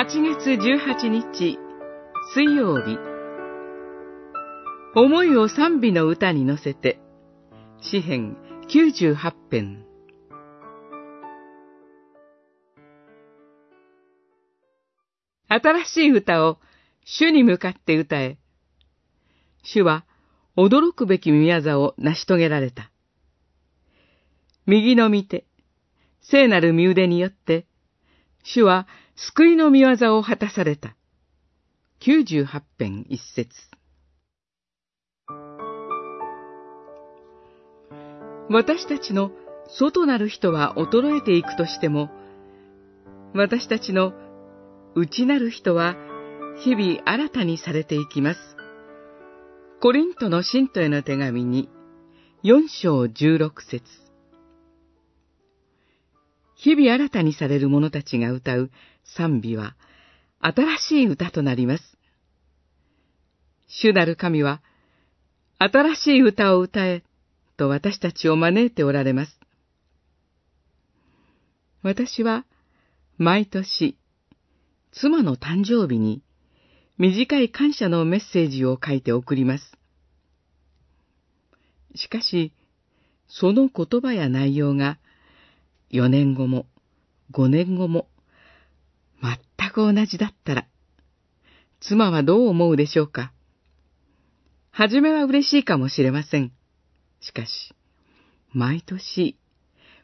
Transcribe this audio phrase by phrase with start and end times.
[0.00, 1.58] 8月18日
[2.32, 2.98] 水曜日
[4.94, 6.98] 思いを賛美の歌に乗せて
[7.82, 8.38] 詩編
[8.70, 9.14] 98
[9.50, 9.84] 編
[15.48, 16.56] 新しい歌を
[17.04, 18.38] 主に向かって歌え。
[19.62, 20.06] 主は
[20.56, 22.90] 驚くべき宮座を成し遂げられた。
[24.64, 25.44] 右の御手、
[26.22, 27.66] 聖なる身腕によって、
[28.44, 28.86] 主は
[29.22, 30.96] 救いの見業を果たされた。
[32.00, 33.50] 98編一節
[38.48, 39.30] 私たちの
[39.68, 42.08] 外なる人は衰えていくとしても、
[43.34, 44.14] 私たちの
[44.94, 45.96] 内なる人は
[46.64, 48.40] 日々新たにされていきます。
[49.82, 51.68] コリントの信徒への手紙に
[52.42, 54.09] 4章16節
[56.62, 58.70] 日々新たにされる者たちが歌う
[59.16, 59.76] 賛美は
[60.40, 61.96] 新しい歌となります。
[63.66, 64.60] 主なる神は
[65.58, 67.02] 新しい歌を歌え
[67.56, 69.40] と私たちを招いておられます。
[71.82, 72.44] 私は
[73.16, 73.96] 毎年
[74.92, 76.22] 妻の誕生日に
[76.98, 79.72] 短い感謝のメッセージを書いて送ります。
[81.94, 82.52] しかし、
[83.28, 84.98] その言葉や内容が
[85.90, 86.66] 4年後も
[87.32, 88.08] 5年後も
[89.22, 90.66] 全く同じだったら、
[91.80, 93.32] 妻はどう思うでしょうか
[94.70, 96.52] はじめは嬉しいかもしれません。
[97.20, 97.74] しかし、
[98.52, 99.36] 毎年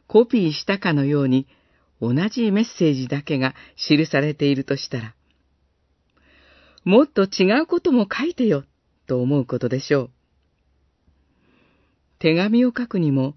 [0.07, 1.47] コピーしたかのように
[2.01, 5.15] 同じメッセージだけが記されているとしたら、
[6.83, 8.63] もっと違うことも書いてよ、
[9.07, 10.09] と思うことでしょう。
[12.19, 13.35] 手紙を書くにも、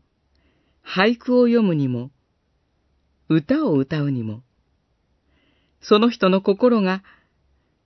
[0.85, 2.11] 俳句を読むにも、
[3.33, 4.43] 歌を歌うにも、
[5.81, 7.05] その人の心が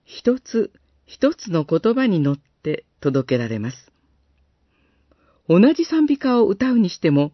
[0.03, 0.73] 一つ
[1.05, 3.91] 一つの言葉に乗って届けられます。
[5.47, 7.31] 同じ賛美歌を歌うにしても、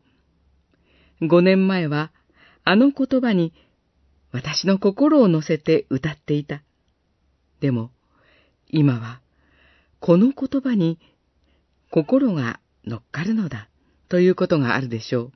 [1.22, 2.12] 五年前は
[2.66, 3.53] あの言葉に
[4.34, 6.62] 私の心を乗せて歌っていた。
[7.62, 7.91] でも、
[8.68, 9.22] 今は
[10.02, 11.00] この言葉に
[11.90, 13.69] 心が乗っかるのだ
[14.09, 15.31] ということがあるでしょう。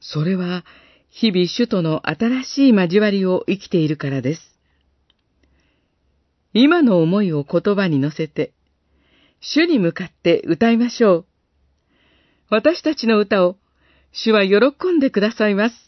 [0.00, 0.64] それは
[1.10, 4.40] 日々主との新しい交わりを生きているからです。
[6.52, 8.52] 今の思いを言葉に乗せて、
[9.40, 11.26] 主に向かって歌いましょう。
[12.50, 13.56] 私たちの歌を
[14.12, 15.87] 主は喜んでくださいます。